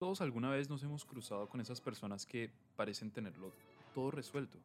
[0.00, 3.52] Todos alguna vez nos hemos cruzado con esas personas que parecen tenerlo
[3.92, 4.56] todo resuelto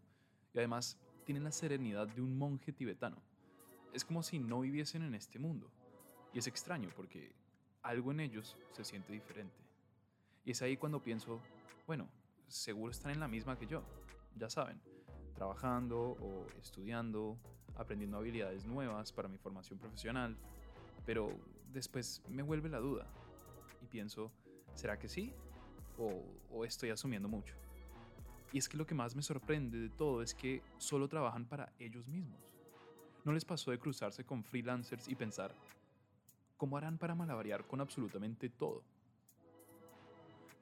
[0.54, 3.17] y además tienen la serenidad de un monje tibetano.
[3.92, 5.69] Es como si no viviesen en este mundo.
[6.32, 7.33] Y es extraño porque
[7.82, 9.57] algo en ellos se siente diferente.
[10.45, 11.41] Y es ahí cuando pienso,
[11.86, 12.07] bueno,
[12.47, 13.83] seguro están en la misma que yo,
[14.38, 14.79] ya saben,
[15.33, 17.38] trabajando o estudiando,
[17.75, 20.38] aprendiendo habilidades nuevas para mi formación profesional,
[21.05, 21.29] pero
[21.73, 23.05] después me vuelve la duda
[23.81, 24.31] y pienso,
[24.75, 25.33] ¿Será que sí?
[25.97, 27.55] ¿O, estoy asumiendo mucho?
[28.52, 31.71] Y es que lo que más me sorprende de todo es que solo trabajan para
[31.79, 32.39] ellos mismos.
[33.23, 35.55] ¿No les pasó de cruzarse con freelancers y pensar,
[36.57, 38.83] ¿cómo harán para malabarear con absolutamente todo?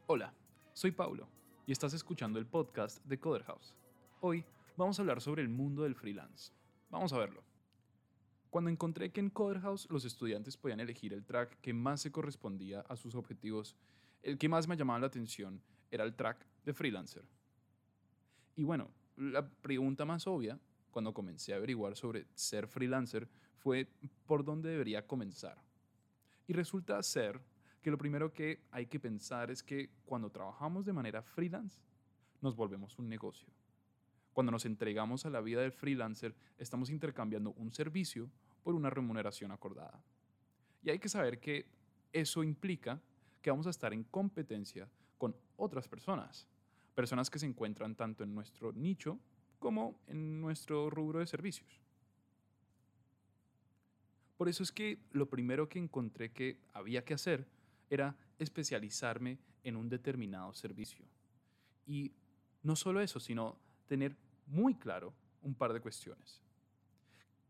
[0.08, 0.34] Hola,
[0.74, 1.28] soy Paulo
[1.66, 3.74] y estás escuchando el podcast de Coder House.
[4.22, 4.46] Hoy
[4.78, 6.54] vamos a hablar sobre el mundo del freelance.
[6.90, 7.44] Vamos a verlo.
[8.50, 12.12] Cuando encontré que en Coder House los estudiantes podían elegir el track que más se
[12.12, 13.76] correspondía a sus objetivos
[14.24, 17.24] el que más me llamaba la atención era el track de freelancer.
[18.56, 23.88] Y bueno, la pregunta más obvia cuando comencé a averiguar sobre ser freelancer fue
[24.26, 25.62] por dónde debería comenzar.
[26.48, 27.42] Y resulta ser
[27.82, 31.82] que lo primero que hay que pensar es que cuando trabajamos de manera freelance,
[32.42, 33.50] nos volvemos un negocio.
[34.32, 38.30] Cuando nos entregamos a la vida del freelancer, estamos intercambiando un servicio
[38.64, 40.02] por una remuneración acordada.
[40.82, 41.66] Y hay que saber que
[42.12, 43.02] eso implica
[43.44, 46.48] que vamos a estar en competencia con otras personas,
[46.96, 49.20] personas que se encuentran tanto en nuestro nicho
[49.60, 51.80] como en nuestro rubro de servicios.
[54.38, 57.46] Por eso es que lo primero que encontré que había que hacer
[57.90, 61.06] era especializarme en un determinado servicio.
[61.86, 62.12] Y
[62.64, 63.58] no solo eso, sino
[63.88, 64.16] tener
[64.48, 66.42] muy claro un par de cuestiones.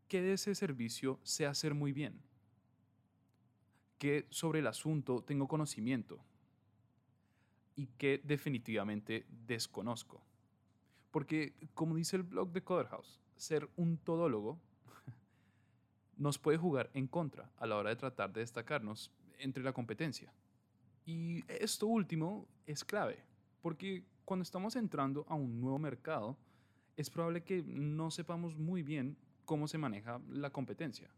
[0.08, 2.20] ¿Qué de ese servicio sé hacer muy bien?
[3.98, 6.18] Que sobre el asunto tengo conocimiento
[7.76, 10.22] y que definitivamente desconozco.
[11.10, 14.58] Porque, como dice el blog de Coderhouse, ser un todólogo
[16.16, 20.32] nos puede jugar en contra a la hora de tratar de destacarnos entre la competencia.
[21.06, 23.22] Y esto último es clave,
[23.60, 26.36] porque cuando estamos entrando a un nuevo mercado,
[26.96, 31.10] es probable que no sepamos muy bien cómo se maneja la competencia.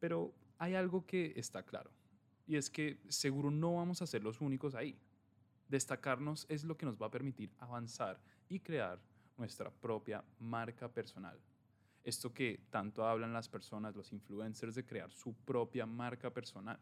[0.00, 1.90] Pero hay algo que está claro,
[2.46, 4.98] y es que seguro no vamos a ser los únicos ahí.
[5.68, 9.00] Destacarnos es lo que nos va a permitir avanzar y crear
[9.36, 11.40] nuestra propia marca personal.
[12.04, 16.78] Esto que tanto hablan las personas, los influencers, de crear su propia marca personal.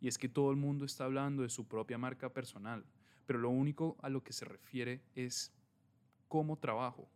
[0.00, 2.84] Y es que todo el mundo está hablando de su propia marca personal,
[3.24, 5.50] pero lo único a lo que se refiere es
[6.28, 7.08] cómo trabajo.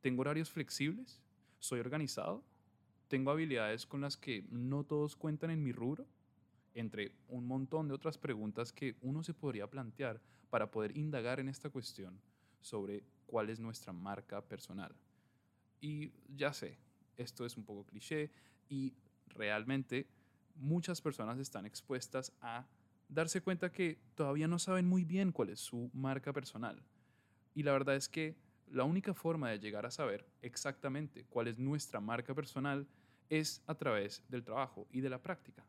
[0.00, 1.20] ¿Tengo horarios flexibles?
[1.58, 2.44] ¿Soy organizado?
[3.10, 6.06] Tengo habilidades con las que no todos cuentan en mi rubro,
[6.74, 11.48] entre un montón de otras preguntas que uno se podría plantear para poder indagar en
[11.48, 12.20] esta cuestión
[12.60, 14.94] sobre cuál es nuestra marca personal.
[15.80, 16.78] Y ya sé,
[17.16, 18.30] esto es un poco cliché
[18.68, 18.94] y
[19.26, 20.06] realmente
[20.54, 22.68] muchas personas están expuestas a
[23.08, 26.80] darse cuenta que todavía no saben muy bien cuál es su marca personal.
[27.56, 28.36] Y la verdad es que
[28.68, 32.86] la única forma de llegar a saber exactamente cuál es nuestra marca personal
[33.30, 35.64] es a través del trabajo y de la práctica.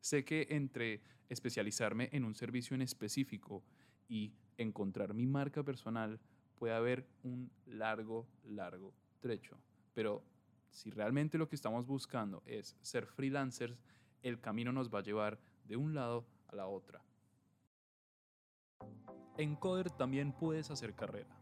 [0.00, 3.62] Sé que entre especializarme en un servicio en específico
[4.08, 6.18] y encontrar mi marca personal
[6.58, 9.58] puede haber un largo, largo trecho.
[9.92, 10.24] Pero
[10.70, 13.78] si realmente lo que estamos buscando es ser freelancers,
[14.22, 17.02] el camino nos va a llevar de un lado a la otra.
[19.36, 21.36] En Coder también puedes hacer carrera.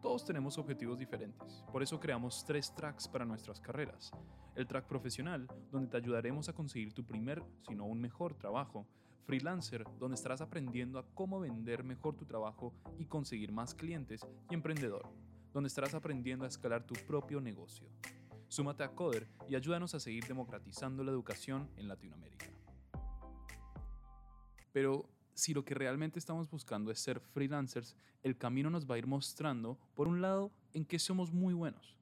[0.00, 4.12] Todos tenemos objetivos diferentes, por eso creamos tres tracks para nuestras carreras.
[4.58, 8.88] El track profesional, donde te ayudaremos a conseguir tu primer, si no un mejor trabajo.
[9.24, 14.26] Freelancer, donde estarás aprendiendo a cómo vender mejor tu trabajo y conseguir más clientes.
[14.50, 15.08] Y emprendedor,
[15.52, 17.86] donde estarás aprendiendo a escalar tu propio negocio.
[18.48, 22.46] Súmate a Coder y ayúdanos a seguir democratizando la educación en Latinoamérica.
[24.72, 27.94] Pero si lo que realmente estamos buscando es ser freelancers,
[28.24, 31.96] el camino nos va a ir mostrando, por un lado, en qué somos muy buenos.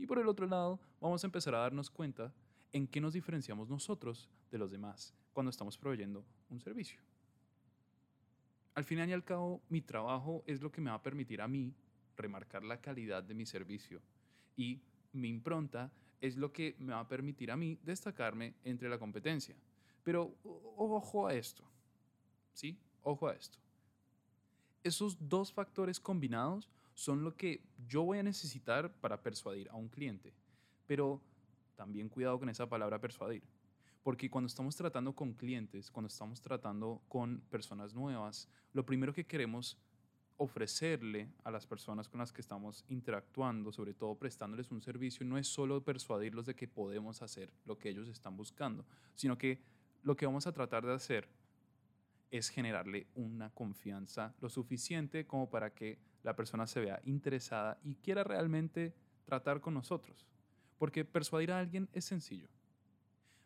[0.00, 2.32] Y por el otro lado, vamos a empezar a darnos cuenta
[2.72, 6.98] en qué nos diferenciamos nosotros de los demás cuando estamos proveyendo un servicio.
[8.74, 11.48] Al final y al cabo, mi trabajo es lo que me va a permitir a
[11.48, 11.74] mí
[12.16, 14.00] remarcar la calidad de mi servicio
[14.56, 14.80] y
[15.12, 15.92] mi impronta
[16.22, 19.54] es lo que me va a permitir a mí destacarme entre la competencia.
[20.02, 21.62] Pero ojo a esto.
[22.54, 22.78] ¿Sí?
[23.02, 23.58] Ojo a esto.
[24.82, 26.70] Esos dos factores combinados
[27.00, 30.34] son lo que yo voy a necesitar para persuadir a un cliente.
[30.86, 31.22] Pero
[31.74, 33.42] también cuidado con esa palabra persuadir.
[34.02, 39.24] Porque cuando estamos tratando con clientes, cuando estamos tratando con personas nuevas, lo primero que
[39.24, 39.78] queremos
[40.36, 45.38] ofrecerle a las personas con las que estamos interactuando, sobre todo prestándoles un servicio, no
[45.38, 49.58] es solo persuadirlos de que podemos hacer lo que ellos están buscando, sino que
[50.02, 51.30] lo que vamos a tratar de hacer
[52.30, 57.96] es generarle una confianza lo suficiente como para que la persona se vea interesada y
[57.96, 58.94] quiera realmente
[59.24, 60.26] tratar con nosotros.
[60.78, 62.48] Porque persuadir a alguien es sencillo.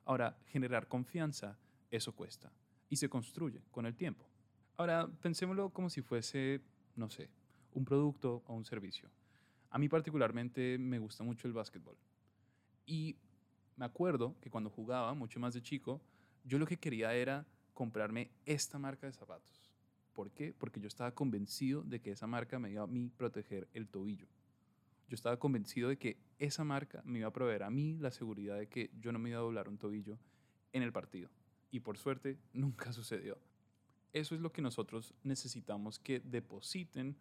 [0.05, 1.59] Ahora, generar confianza,
[1.91, 2.53] eso cuesta
[2.89, 4.29] y se construye con el tiempo.
[4.77, 6.61] Ahora, pensémoslo como si fuese,
[6.97, 7.31] no sé,
[7.73, 9.11] un producto o un servicio.
[9.71, 11.97] A mí particularmente me gusta mucho el básquetbol.
[12.87, 13.17] Y
[13.77, 16.01] me acuerdo que cuando jugaba, mucho más de chico,
[16.45, 19.64] yo lo que quería era comprarme esta marca de zapatos.
[20.15, 20.55] ¿Por qué?
[20.57, 24.27] Porque yo estaba convencido de que esa marca me iba a mí proteger el tobillo.
[25.09, 28.57] Yo estaba convencido de que esa marca me iba a proveer a mí la seguridad
[28.57, 30.19] de que yo no me iba a doblar un tobillo
[30.73, 31.29] en el partido.
[31.71, 33.39] Y por suerte nunca sucedió.
[34.13, 37.17] Eso es lo que nosotros necesitamos que depositen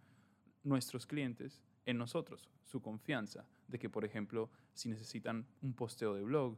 [0.64, 6.22] nuestros clientes en nosotros, su confianza de que, por ejemplo, si necesitan un posteo de
[6.22, 6.58] blog,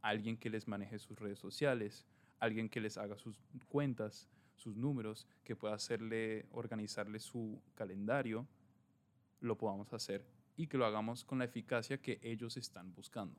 [0.00, 2.06] alguien que les maneje sus redes sociales,
[2.38, 4.28] alguien que les haga sus cuentas,
[4.62, 8.46] sus números, que pueda hacerle, organizarle su calendario,
[9.40, 10.24] lo podamos hacer
[10.56, 13.36] y que lo hagamos con la eficacia que ellos están buscando.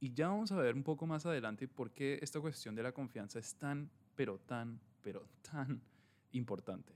[0.00, 2.92] Y ya vamos a ver un poco más adelante por qué esta cuestión de la
[2.92, 5.80] confianza es tan, pero tan, pero tan
[6.32, 6.92] importante.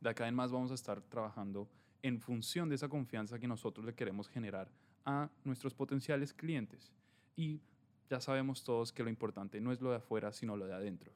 [0.00, 1.68] De acá en más vamos a estar trabajando
[2.02, 4.70] en función de esa confianza que nosotros le queremos generar
[5.04, 6.92] a nuestros potenciales clientes.
[7.36, 7.60] Y
[8.08, 11.12] ya sabemos todos que lo importante no es lo de afuera, sino lo de adentro.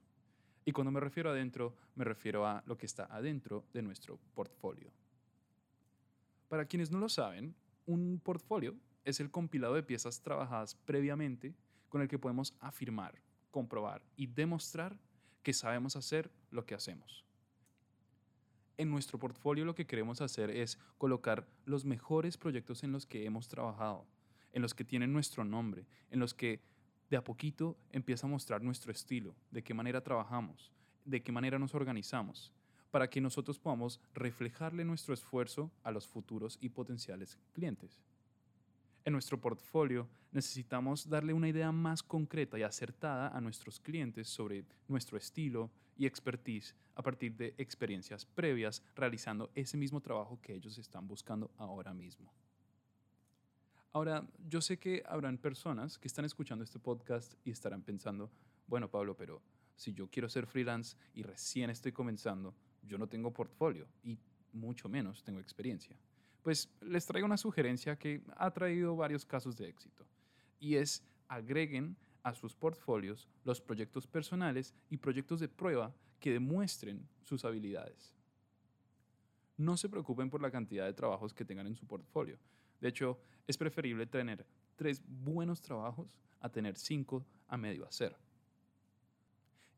[0.68, 4.92] Y cuando me refiero adentro, me refiero a lo que está adentro de nuestro portfolio.
[6.46, 7.54] Para quienes no lo saben,
[7.86, 11.54] un portfolio es el compilado de piezas trabajadas previamente
[11.88, 13.18] con el que podemos afirmar,
[13.50, 15.00] comprobar y demostrar
[15.42, 17.24] que sabemos hacer lo que hacemos.
[18.76, 23.24] En nuestro portfolio lo que queremos hacer es colocar los mejores proyectos en los que
[23.24, 24.04] hemos trabajado,
[24.52, 26.60] en los que tienen nuestro nombre, en los que
[27.10, 30.72] de a poquito empieza a mostrar nuestro estilo, de qué manera trabajamos,
[31.04, 32.52] de qué manera nos organizamos,
[32.90, 37.98] para que nosotros podamos reflejarle nuestro esfuerzo a los futuros y potenciales clientes.
[39.04, 44.64] En nuestro portfolio necesitamos darle una idea más concreta y acertada a nuestros clientes sobre
[44.86, 50.76] nuestro estilo y expertise a partir de experiencias previas realizando ese mismo trabajo que ellos
[50.76, 52.30] están buscando ahora mismo.
[53.92, 58.30] Ahora, yo sé que habrán personas que están escuchando este podcast y estarán pensando,
[58.66, 59.40] bueno, Pablo, pero
[59.76, 64.18] si yo quiero ser freelance y recién estoy comenzando, yo no tengo portfolio y
[64.52, 65.96] mucho menos tengo experiencia.
[66.42, 70.06] Pues les traigo una sugerencia que ha traído varios casos de éxito
[70.60, 77.08] y es agreguen a sus portfolios los proyectos personales y proyectos de prueba que demuestren
[77.22, 78.14] sus habilidades.
[79.56, 82.38] No se preocupen por la cantidad de trabajos que tengan en su portfolio.
[82.80, 84.46] De hecho, es preferible tener
[84.76, 88.16] tres buenos trabajos a tener cinco a medio hacer.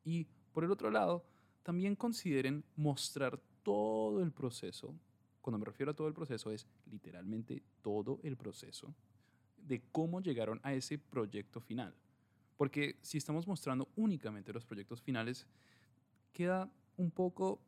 [0.05, 1.25] Y por el otro lado,
[1.63, 4.95] también consideren mostrar todo el proceso.
[5.41, 8.95] Cuando me refiero a todo el proceso es literalmente todo el proceso
[9.57, 11.95] de cómo llegaron a ese proyecto final.
[12.57, 15.47] Porque si estamos mostrando únicamente los proyectos finales,
[16.33, 17.63] queda un poco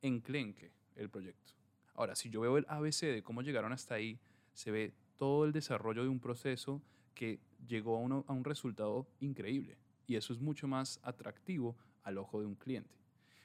[0.00, 1.52] enclenque el proyecto.
[1.94, 4.18] Ahora, si yo veo el ABC de cómo llegaron hasta ahí,
[4.54, 6.82] se ve todo el desarrollo de un proceso
[7.14, 9.76] que llegó a, a un resultado increíble.
[10.06, 12.96] Y eso es mucho más atractivo al ojo de un cliente.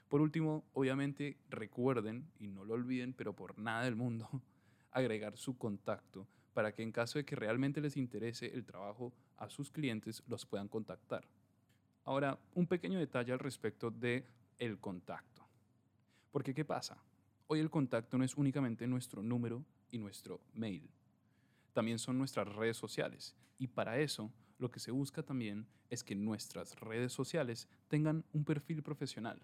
[0.08, 4.30] Por último, obviamente recuerden, y no lo olviden, pero por nada del mundo,
[4.92, 9.48] agregar su contacto para que en caso de que realmente les interese el trabajo a
[9.48, 11.28] sus clientes, los puedan contactar.
[12.04, 14.26] Ahora, un pequeño detalle al respecto de
[14.58, 15.46] el contacto.
[16.32, 16.98] Porque ¿qué pasa?
[17.46, 20.90] Hoy el contacto no es únicamente nuestro número y nuestro mail.
[21.78, 23.36] También son nuestras redes sociales.
[23.60, 28.44] Y para eso, lo que se busca también es que nuestras redes sociales tengan un
[28.44, 29.40] perfil profesional.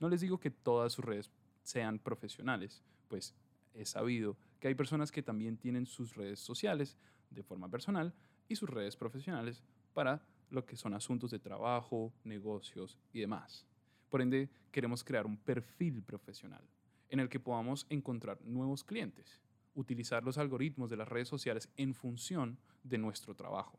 [0.00, 1.30] No les digo que todas sus redes
[1.62, 3.36] sean profesionales, pues
[3.72, 6.98] he sabido que hay personas que también tienen sus redes sociales
[7.30, 8.12] de forma personal
[8.48, 9.62] y sus redes profesionales
[9.94, 13.64] para lo que son asuntos de trabajo, negocios y demás.
[14.08, 16.68] Por ende, queremos crear un perfil profesional
[17.10, 19.40] en el que podamos encontrar nuevos clientes,
[19.74, 23.78] utilizar los algoritmos de las redes sociales en función de nuestro trabajo.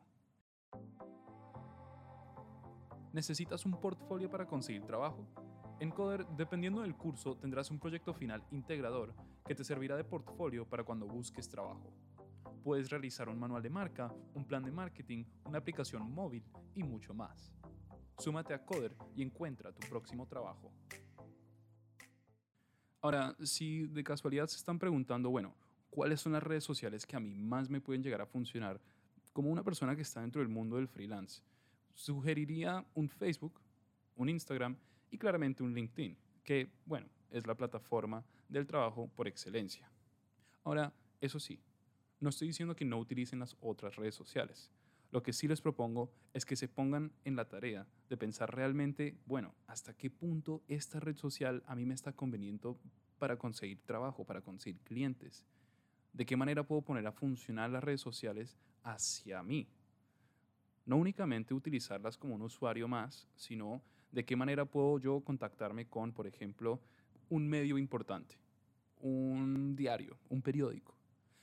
[3.14, 5.28] ¿Necesitas un portfolio para conseguir trabajo?
[5.82, 9.14] En Coder, dependiendo del curso, tendrás un proyecto final integrador
[9.46, 11.92] que te servirá de portfolio para cuando busques trabajo.
[12.64, 16.44] puedes realizar un manual de marca, un plan de marketing, una aplicación móvil
[16.76, 17.52] y mucho más.
[18.20, 20.72] Súmate a Coder y encuentra tu próximo trabajo.
[23.02, 25.56] Ahora, si de casualidad se están preguntando, bueno,
[25.92, 28.82] ¿cuáles son las redes sociales que a mí más me pueden llegar a funcionar
[29.34, 31.44] como una persona que está dentro del mundo del freelance?
[31.94, 33.62] Sugeriría un Facebook,
[34.16, 34.76] un Instagram
[35.12, 39.92] y claramente un LinkedIn, que, bueno, es la plataforma del trabajo por excelencia.
[40.64, 41.60] Ahora, eso sí,
[42.20, 44.72] no estoy diciendo que no utilicen las otras redes sociales.
[45.12, 49.18] Lo que sí les propongo es que se pongan en la tarea de pensar realmente,
[49.26, 52.80] bueno, hasta qué punto esta red social a mí me está conveniendo
[53.20, 55.46] para conseguir trabajo, para conseguir clientes.
[56.14, 59.68] De qué manera puedo poner a funcionar las redes sociales hacia mí.
[60.86, 66.12] No únicamente utilizarlas como un usuario más, sino de qué manera puedo yo contactarme con,
[66.12, 66.82] por ejemplo,
[67.30, 68.36] un medio importante,
[69.00, 70.96] un diario, un periódico.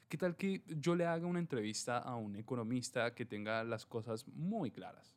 [0.08, 4.26] ¿Qué tal que yo le haga una entrevista a un economista que tenga las cosas
[4.28, 5.14] muy claras?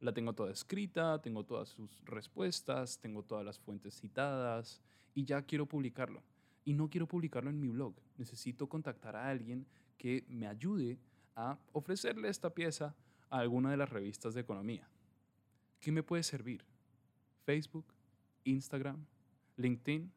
[0.00, 4.80] La tengo toda escrita, tengo todas sus respuestas, tengo todas las fuentes citadas
[5.14, 6.22] y ya quiero publicarlo.
[6.68, 7.94] Y no quiero publicarlo en mi blog.
[8.18, 10.98] Necesito contactar a alguien que me ayude
[11.34, 12.94] a ofrecerle esta pieza
[13.30, 14.86] a alguna de las revistas de economía.
[15.80, 16.62] ¿Qué me puede servir?
[17.46, 17.86] Facebook,
[18.44, 19.02] Instagram,
[19.56, 20.12] LinkedIn,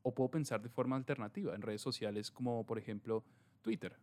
[0.00, 3.22] o puedo pensar de forma alternativa en redes sociales como por ejemplo
[3.60, 3.98] Twitter.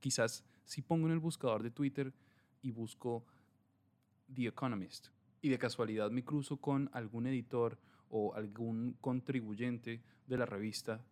[0.00, 2.12] Quizás si pongo en el buscador de Twitter
[2.60, 3.24] y busco
[4.34, 5.08] The Economist
[5.40, 7.78] y de casualidad me cruzo con algún editor
[8.10, 11.04] o algún contribuyente de la revista,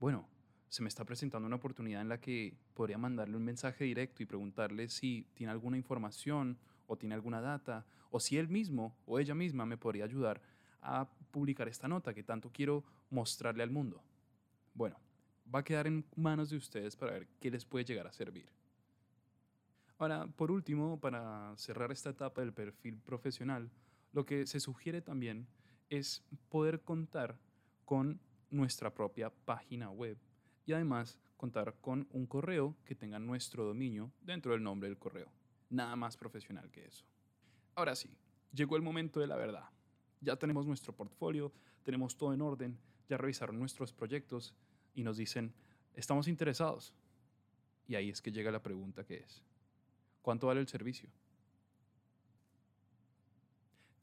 [0.00, 0.26] bueno,
[0.68, 4.26] se me está presentando una oportunidad en la que podría mandarle un mensaje directo y
[4.26, 9.34] preguntarle si tiene alguna información o tiene alguna data o si él mismo o ella
[9.34, 10.40] misma me podría ayudar
[10.80, 14.02] a publicar esta nota que tanto quiero mostrarle al mundo?
[14.74, 14.98] Bueno,
[15.52, 18.48] va a quedar en manos de ustedes para ver qué les puede llegar a servir.
[19.98, 23.70] Ahora, por último, para cerrar esta etapa del perfil profesional,
[24.12, 25.46] lo que se sugiere también
[25.98, 27.38] es poder contar
[27.84, 28.20] con
[28.50, 30.16] nuestra propia página web
[30.66, 35.30] y además contar con un correo que tenga nuestro dominio dentro del nombre del correo.
[35.70, 37.04] Nada más profesional que eso.
[37.74, 38.16] Ahora sí,
[38.52, 39.68] llegó el momento de la verdad
[40.24, 41.52] ya tenemos nuestro portfolio,
[41.84, 44.54] tenemos todo en orden, ya revisaron nuestros proyectos
[44.94, 45.54] y nos dicen,
[45.94, 46.94] estamos interesados.
[47.86, 49.42] Y ahí es que llega la pregunta que es,
[50.22, 51.10] ¿cuánto vale el servicio?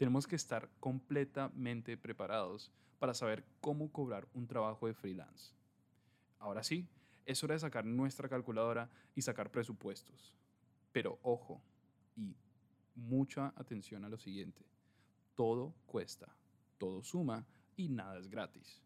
[0.01, 5.53] Tenemos que estar completamente preparados para saber cómo cobrar un trabajo de freelance.
[6.39, 6.87] Ahora sí,
[7.27, 10.35] es hora de sacar nuestra calculadora y sacar presupuestos.
[10.91, 11.61] Pero ojo
[12.15, 12.35] y
[12.95, 14.65] mucha atención a lo siguiente
[15.35, 16.35] todo cuesta,
[16.79, 18.81] todo suma y nada es gratis.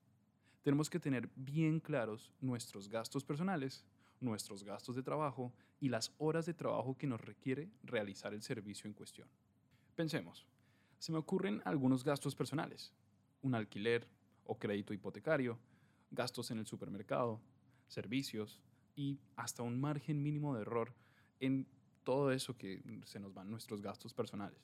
[0.64, 3.86] Tenemos que tener bien claros nuestros gastos personales,
[4.20, 8.90] nuestros gastos de trabajo y las horas de trabajo que nos requiere realizar el servicio
[8.90, 9.30] en cuestión.
[9.96, 10.46] Pensemos,
[11.00, 12.94] se me ocurren algunos gastos personales,
[13.42, 14.08] un alquiler
[14.46, 15.60] o crédito hipotecario,
[16.12, 17.42] gastos en el supermercado,
[17.88, 18.62] servicios
[18.96, 20.94] y hasta un margen mínimo de error
[21.40, 21.68] en
[22.04, 24.60] todo eso que se nos van nuestros gastos personales.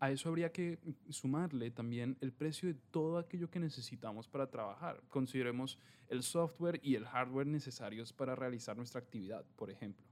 [0.00, 0.78] A eso habría que
[1.10, 5.02] sumarle también el precio de todo aquello que necesitamos para trabajar.
[5.08, 5.76] Consideremos
[6.08, 10.06] el software y el hardware necesarios para realizar nuestra actividad, por ejemplo.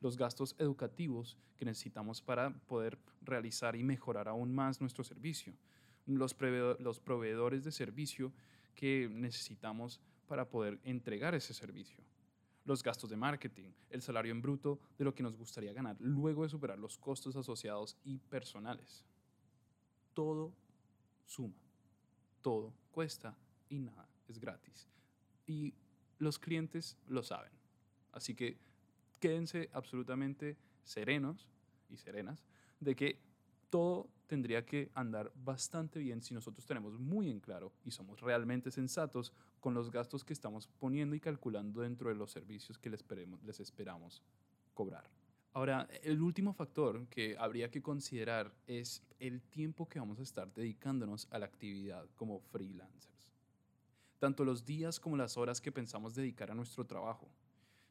[0.00, 5.54] Los gastos educativos que necesitamos para poder realizar y mejorar aún más nuestro servicio.
[6.06, 6.36] Los,
[6.78, 8.32] los proveedores de servicio
[8.74, 12.02] que necesitamos para poder entregar ese servicio
[12.66, 16.44] los gastos de marketing, el salario en bruto de lo que nos gustaría ganar luego
[16.44, 19.02] de superar los costos asociados y personales
[20.14, 20.52] todo
[21.24, 21.54] suma,
[22.42, 23.36] todo cuesta
[23.68, 24.88] y nada es gratis.
[25.46, 25.74] Y
[26.18, 27.52] los clientes lo saben.
[28.12, 28.58] Así que
[29.20, 31.48] quédense absolutamente serenos
[31.88, 32.44] y serenas
[32.80, 33.20] de que
[33.68, 38.70] todo tendría que andar bastante bien si nosotros tenemos muy en claro y somos realmente
[38.70, 43.04] sensatos con los gastos que estamos poniendo y calculando dentro de los servicios que les,
[43.44, 44.22] les esperamos
[44.74, 45.10] cobrar.
[45.52, 50.52] Ahora, el último factor que habría que considerar es el tiempo que vamos a estar
[50.54, 53.32] dedicándonos a la actividad como freelancers.
[54.20, 57.28] Tanto los días como las horas que pensamos dedicar a nuestro trabajo.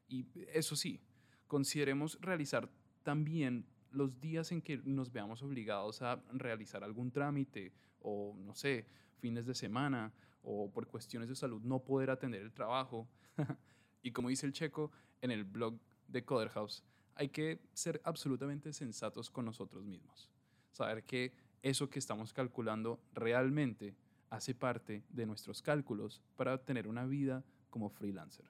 [0.08, 1.02] Y eso sí,
[1.50, 2.70] consideremos realizar
[3.04, 8.86] también los días en que nos veamos obligados a realizar algún trámite o, no sé,
[9.18, 10.14] fines de semana
[10.44, 13.10] o por cuestiones de salud no poder atender el trabajo.
[14.04, 14.92] y como dice el checo
[15.22, 16.84] en el blog de Coderhouse,
[17.16, 20.30] hay que ser absolutamente sensatos con nosotros mismos.
[20.72, 23.96] Saber que eso que estamos calculando realmente
[24.30, 28.46] hace parte de nuestros cálculos para tener una vida como freelancer.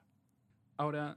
[0.76, 1.16] Ahora,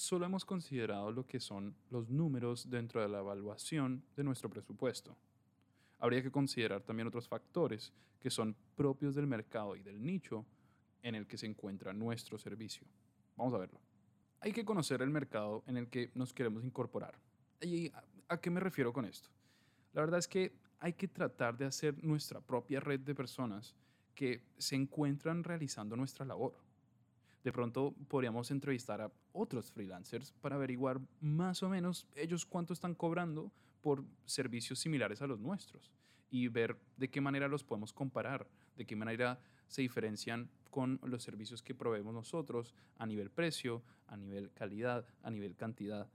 [0.00, 5.14] solo hemos considerado lo que son los números dentro de la evaluación de nuestro presupuesto.
[5.98, 10.46] Habría que considerar también otros factores que son propios del mercado y del nicho
[11.02, 12.86] en el que se encuentra nuestro servicio.
[13.36, 13.78] Vamos a verlo.
[14.40, 17.18] Hay que conocer el mercado en el que nos queremos incorporar.
[17.60, 17.92] ¿Y
[18.28, 19.28] a qué me refiero con esto?
[19.92, 23.74] La verdad es que hay que tratar de hacer nuestra propia red de personas
[24.14, 26.69] que se encuentran realizando nuestra labor.
[27.44, 32.94] De pronto podríamos entrevistar a otros freelancers para averiguar más o menos ellos cuánto están
[32.94, 35.90] cobrando por servicios similares a los nuestros
[36.30, 41.22] y ver de qué manera los podemos comparar, de qué manera se diferencian con los
[41.22, 46.08] servicios que proveemos nosotros a nivel precio, a nivel calidad, a nivel cantidad.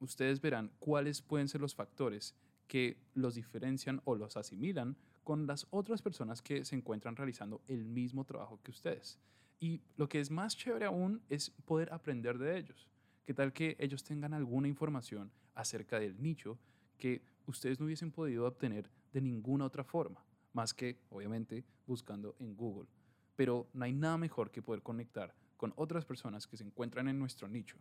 [0.00, 2.34] Ustedes verán cuáles pueden ser los factores
[2.66, 7.84] que los diferencian o los asimilan con las otras personas que se encuentran realizando el
[7.84, 9.18] mismo trabajo que ustedes.
[9.60, 12.88] Y lo que es más chévere aún es poder aprender de ellos.
[13.26, 16.58] ¿Qué tal que ellos tengan alguna información acerca del nicho
[16.96, 20.24] que ustedes no hubiesen podido obtener de ninguna otra forma,
[20.54, 22.88] más que, obviamente, buscando en Google?
[23.36, 27.18] Pero no hay nada mejor que poder conectar con otras personas que se encuentran en
[27.18, 27.76] nuestro nicho,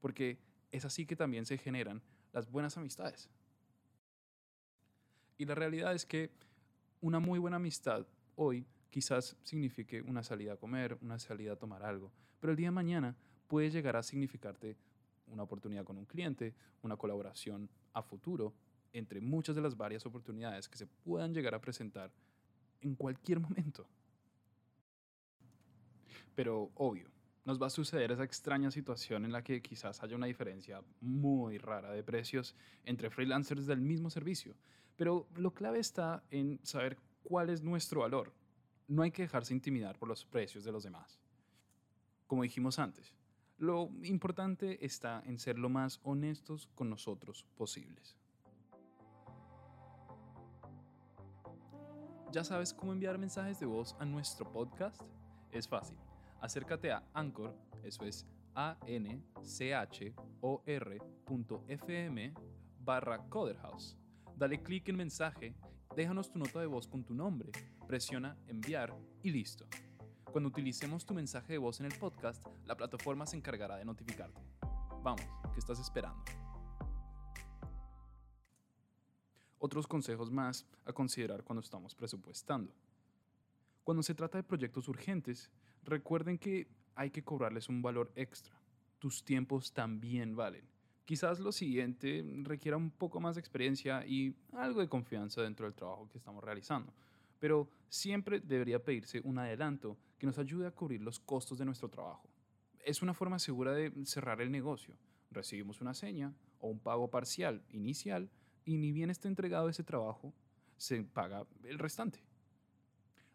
[0.00, 0.38] porque
[0.70, 2.00] es así que también se generan
[2.32, 3.28] las buenas amistades.
[5.38, 6.30] Y la realidad es que
[7.00, 8.06] una muy buena amistad
[8.36, 8.64] hoy
[8.96, 12.10] quizás signifique una salida a comer, una salida a tomar algo,
[12.40, 13.14] pero el día de mañana
[13.46, 14.74] puede llegar a significarte
[15.26, 18.54] una oportunidad con un cliente, una colaboración a futuro,
[18.94, 22.10] entre muchas de las varias oportunidades que se puedan llegar a presentar
[22.80, 23.86] en cualquier momento.
[26.34, 27.10] Pero obvio,
[27.44, 31.58] nos va a suceder esa extraña situación en la que quizás haya una diferencia muy
[31.58, 34.56] rara de precios entre freelancers del mismo servicio
[34.96, 38.32] pero lo clave está en saber cuál es nuestro valor.
[38.88, 41.20] No hay que dejarse intimidar por los precios de los demás.
[42.26, 43.14] Como dijimos antes,
[43.58, 48.16] lo importante está en ser lo más honestos con nosotros posibles.
[52.32, 55.00] ¿Ya sabes cómo enviar mensajes de voz a nuestro podcast?
[55.50, 55.96] Es fácil.
[56.40, 62.34] Acércate a Anchor, eso es a n c h o r.fm
[62.80, 63.96] barra Coderhouse
[64.36, 65.54] dale clic en mensaje,
[65.96, 67.50] déjanos tu nota de voz con tu nombre,
[67.88, 69.66] presiona enviar y listo.
[70.24, 74.42] Cuando utilicemos tu mensaje de voz en el podcast, la plataforma se encargará de notificarte.
[75.02, 76.22] Vamos, ¿qué estás esperando?
[79.58, 82.74] Otros consejos más a considerar cuando estamos presupuestando.
[83.82, 85.50] Cuando se trata de proyectos urgentes,
[85.82, 88.54] recuerden que hay que cobrarles un valor extra.
[88.98, 90.75] Tus tiempos también valen.
[91.06, 95.74] Quizás lo siguiente requiera un poco más de experiencia y algo de confianza dentro del
[95.74, 96.92] trabajo que estamos realizando,
[97.38, 101.88] pero siempre debería pedirse un adelanto que nos ayude a cubrir los costos de nuestro
[101.88, 102.28] trabajo.
[102.80, 104.96] Es una forma segura de cerrar el negocio.
[105.30, 108.28] Recibimos una seña o un pago parcial inicial
[108.64, 110.34] y ni bien está entregado ese trabajo,
[110.76, 112.18] se paga el restante.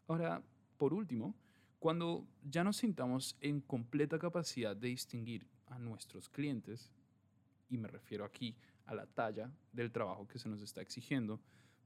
[0.09, 0.43] Ahora,
[0.77, 1.35] por último,
[1.79, 6.91] cuando ya nos sintamos en completa capacidad de distinguir a nuestros clientes,
[7.71, 8.55] y me refiero aquí
[8.85, 11.41] a la talla del trabajo que se nos está exigiendo,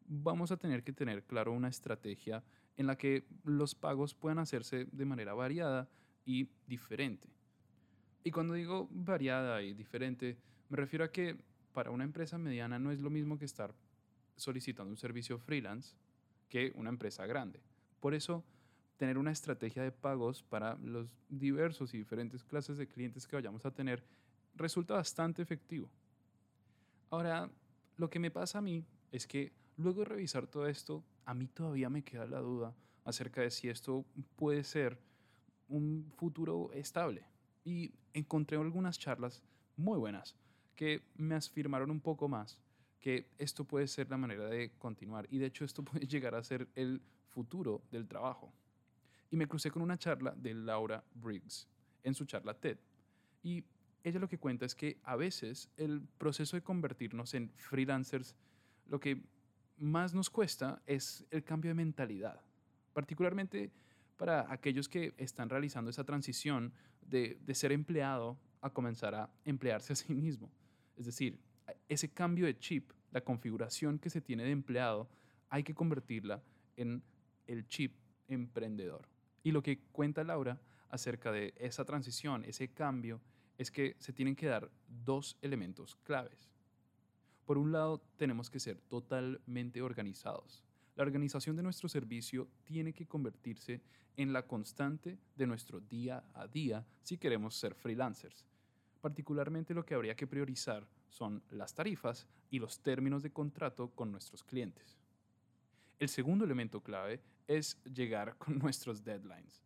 [0.07, 2.43] vamos a tener que tener claro una estrategia
[2.75, 5.87] en la que los pagos puedan hacerse de manera variada
[6.25, 7.29] y diferente.
[8.23, 10.37] Y cuando digo variada y diferente,
[10.69, 11.37] me refiero a que
[11.71, 13.73] para una empresa mediana no es lo mismo que estar
[14.35, 15.95] solicitando un servicio freelance
[16.49, 17.61] que una empresa grande.
[17.99, 18.43] Por eso,
[18.97, 23.65] tener una estrategia de pagos para los diversos y diferentes clases de clientes que vayamos
[23.65, 24.03] a tener
[24.55, 25.89] resulta bastante efectivo.
[27.09, 27.49] Ahora,
[27.97, 31.47] lo que me pasa a mí es que luego de revisar todo esto, a mí
[31.47, 34.99] todavía me queda la duda acerca de si esto puede ser
[35.67, 37.25] un futuro estable.
[37.63, 39.43] Y encontré algunas charlas
[39.77, 40.35] muy buenas
[40.75, 42.59] que me afirmaron un poco más
[42.99, 46.43] que esto puede ser la manera de continuar y de hecho esto puede llegar a
[46.43, 48.51] ser el futuro del trabajo.
[49.29, 51.67] Y me crucé con una charla de Laura Briggs
[52.03, 52.77] en su charla TED.
[53.43, 53.63] Y
[54.05, 58.35] ella lo que cuenta es que a veces el proceso de convertirnos en freelancers,
[58.87, 59.23] lo que
[59.77, 62.39] más nos cuesta es el cambio de mentalidad,
[62.93, 63.71] particularmente
[64.15, 69.93] para aquellos que están realizando esa transición de, de ser empleado a comenzar a emplearse
[69.93, 70.51] a sí mismo.
[70.95, 71.39] Es decir,
[71.89, 75.09] ese cambio de chip, la configuración que se tiene de empleado,
[75.49, 76.43] hay que convertirla
[76.77, 77.01] en
[77.47, 77.95] el chip
[78.27, 79.07] emprendedor.
[79.43, 83.19] Y lo que cuenta Laura acerca de esa transición, ese cambio,
[83.57, 86.49] es que se tienen que dar dos elementos claves.
[87.45, 90.63] Por un lado, tenemos que ser totalmente organizados.
[90.95, 93.81] La organización de nuestro servicio tiene que convertirse
[94.17, 98.45] en la constante de nuestro día a día si queremos ser freelancers.
[99.01, 104.11] Particularmente lo que habría que priorizar son las tarifas y los términos de contrato con
[104.11, 104.97] nuestros clientes.
[105.99, 109.61] El segundo elemento clave es llegar con nuestros deadlines,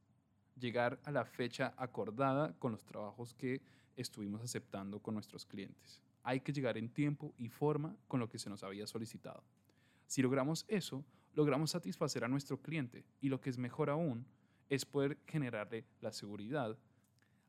[0.59, 3.61] llegar a la fecha acordada con los trabajos que
[3.95, 6.01] estuvimos aceptando con nuestros clientes.
[6.23, 9.43] Hay que llegar en tiempo y forma con lo que se nos había solicitado.
[10.05, 14.25] Si logramos eso, logramos satisfacer a nuestro cliente y lo que es mejor aún
[14.69, 16.77] es poder generarle la seguridad,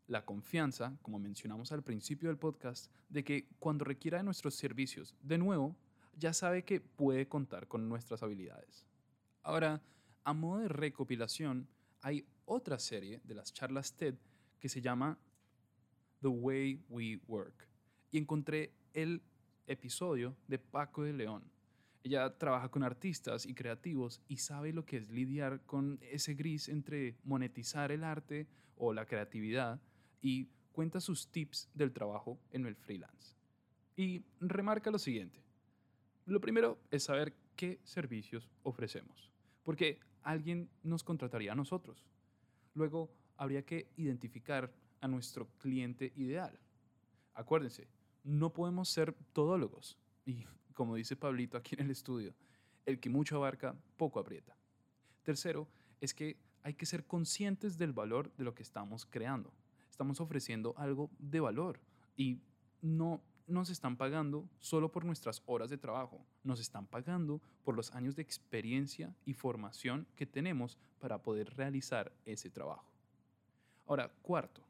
[0.07, 5.15] la confianza, como mencionamos al principio del podcast, de que cuando requiera de nuestros servicios,
[5.23, 5.77] de nuevo,
[6.17, 8.87] ya sabe que puede contar con nuestras habilidades.
[9.43, 9.81] Ahora,
[10.25, 11.69] a modo de recopilación,
[12.03, 14.17] hay otra serie de las charlas TED
[14.59, 15.17] que se llama
[16.21, 17.69] The Way We Work.
[18.11, 19.23] Y encontré el
[19.69, 21.45] episodio de Paco de León.
[22.03, 26.69] Ella trabaja con artistas y creativos y sabe lo que es lidiar con ese gris
[26.69, 29.81] entre monetizar el arte o la creatividad
[30.21, 33.37] y cuenta sus tips del trabajo en el freelance.
[33.97, 35.41] Y remarca lo siguiente.
[36.27, 39.31] Lo primero es saber qué servicios ofrecemos,
[39.63, 42.11] porque alguien nos contrataría a nosotros.
[42.75, 46.59] Luego habría que identificar a nuestro cliente ideal.
[47.35, 47.89] Acuérdense,
[48.25, 49.99] no podemos ser todólogos.
[50.27, 52.35] Y como dice Pablito aquí en el estudio,
[52.87, 54.57] el que mucho abarca, poco aprieta.
[55.23, 55.69] Tercero,
[56.01, 59.53] es que hay que ser conscientes del valor de lo que estamos creando.
[59.91, 61.81] Estamos ofreciendo algo de valor
[62.17, 62.41] y
[62.83, 67.93] no nos están pagando solo por nuestras horas de trabajo, nos están pagando por los
[67.93, 72.91] años de experiencia y formación que tenemos para poder realizar ese trabajo.
[73.87, 74.63] Ahora, cuarto,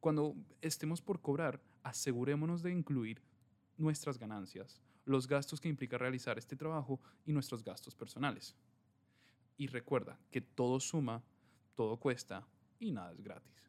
[0.00, 3.22] cuando estemos por cobrar, asegurémonos de incluir
[3.76, 8.54] nuestras ganancias, los gastos que implica realizar este trabajo y nuestros gastos personales.
[9.56, 11.22] Y recuerda que todo suma,
[11.74, 12.46] todo cuesta
[12.78, 13.65] y nada es gratis.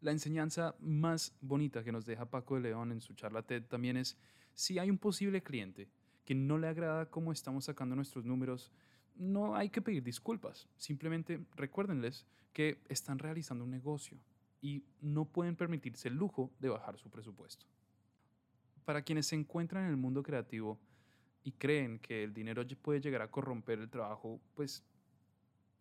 [0.00, 3.96] La enseñanza más bonita que nos deja Paco de León en su charla TED también
[3.96, 4.16] es,
[4.54, 5.88] si hay un posible cliente
[6.24, 8.72] que no le agrada cómo estamos sacando nuestros números,
[9.14, 10.68] no hay que pedir disculpas.
[10.76, 14.18] Simplemente recuérdenles que están realizando un negocio
[14.62, 17.66] y no pueden permitirse el lujo de bajar su presupuesto.
[18.84, 20.78] Para quienes se encuentran en el mundo creativo
[21.44, 24.82] y creen que el dinero puede llegar a corromper el trabajo, pues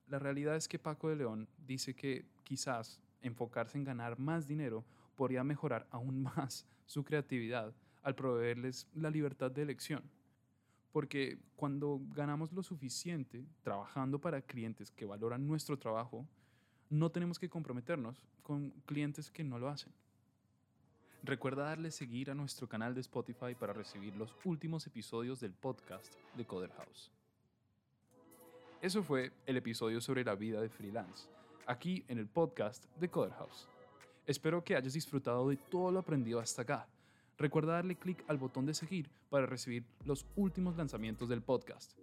[0.07, 4.85] la realidad es que Paco de León dice que quizás enfocarse en ganar más dinero
[5.15, 10.03] podría mejorar aún más su creatividad al proveerles la libertad de elección.
[10.91, 16.25] Porque cuando ganamos lo suficiente trabajando para clientes que valoran nuestro trabajo,
[16.89, 19.93] no tenemos que comprometernos con clientes que no lo hacen.
[21.21, 26.15] Recuerda darle seguir a nuestro canal de Spotify para recibir los últimos episodios del podcast
[26.35, 27.11] de Coder House.
[28.81, 31.27] Eso fue el episodio sobre la vida de freelance
[31.69, 33.67] aquí en el podcast de Coder House.
[34.25, 36.87] Espero que hayas disfrutado de todo lo aprendido hasta acá.
[37.37, 41.93] Recuerda darle clic al botón de seguir para recibir los últimos lanzamientos del podcast.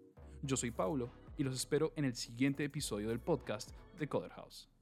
[0.42, 4.75] Yo soy Paulo y los espero en el siguiente episodio del podcast de Coder House.